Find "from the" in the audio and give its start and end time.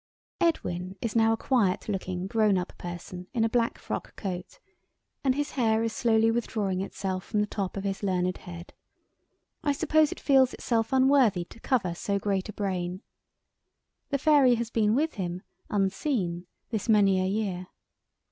7.23-7.45